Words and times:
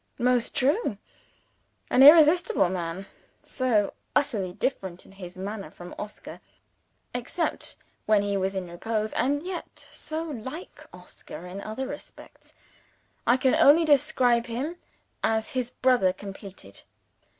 Most 0.17 0.55
true. 0.55 0.97
An 1.91 2.01
irresistible 2.01 2.69
man. 2.69 3.05
So 3.43 3.93
utterly 4.15 4.51
different 4.51 5.05
in 5.05 5.11
his 5.11 5.37
manner 5.37 5.69
from 5.69 5.93
Oscar 5.99 6.41
except 7.13 7.75
when 8.07 8.23
he 8.23 8.35
was 8.35 8.55
in 8.55 8.67
repose 8.67 9.13
and 9.13 9.43
yet 9.43 9.77
so 9.77 10.23
like 10.23 10.83
Oscar 10.91 11.45
in 11.45 11.61
other 11.61 11.85
respects, 11.85 12.55
I 13.27 13.37
can 13.37 13.53
only 13.53 13.85
describe 13.85 14.47
him 14.47 14.77
as 15.23 15.49
his 15.49 15.69
brother 15.69 16.13
completed. 16.13 16.81